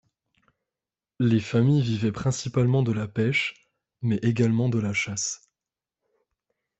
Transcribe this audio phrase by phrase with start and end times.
[1.19, 3.69] Les familles vivaient principalement de la pêche,
[4.01, 5.47] mais également de la chasse.